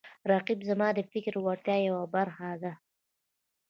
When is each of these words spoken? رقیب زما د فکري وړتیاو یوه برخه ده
رقیب 0.31 0.59
زما 0.69 0.87
د 0.93 0.99
فکري 1.11 1.39
وړتیاو 1.43 1.85
یوه 1.89 2.05
برخه 2.15 2.49
ده 2.61 2.73